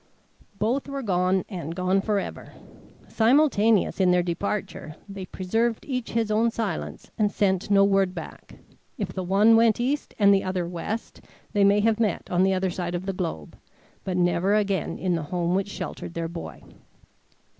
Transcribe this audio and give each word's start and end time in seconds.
Both 0.57 0.89
were 0.89 1.03
gone, 1.03 1.45
and 1.47 1.75
gone 1.75 2.01
forever. 2.01 2.53
Simultaneous 3.07 3.99
in 3.99 4.09
their 4.09 4.23
departure, 4.23 4.95
they 5.07 5.27
preserved 5.27 5.85
each 5.87 6.13
his 6.13 6.31
own 6.31 6.49
silence 6.49 7.11
and 7.19 7.31
sent 7.31 7.69
no 7.69 7.83
word 7.83 8.15
back. 8.15 8.55
If 8.97 9.13
the 9.13 9.21
one 9.21 9.55
went 9.55 9.79
East 9.79 10.15
and 10.17 10.33
the 10.33 10.43
other 10.43 10.67
West, 10.67 11.21
they 11.53 11.63
may 11.63 11.81
have 11.81 11.99
met 11.99 12.31
on 12.31 12.41
the 12.41 12.55
other 12.55 12.71
side 12.71 12.95
of 12.95 13.05
the 13.05 13.13
globe, 13.13 13.55
but 14.03 14.17
never 14.17 14.55
again 14.55 14.97
in 14.97 15.13
the 15.13 15.21
home 15.29 15.53
which 15.53 15.69
sheltered 15.69 16.15
their 16.15 16.27
boy. 16.27 16.63